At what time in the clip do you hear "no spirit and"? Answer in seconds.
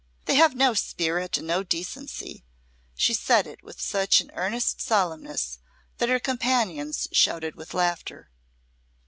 0.55-1.45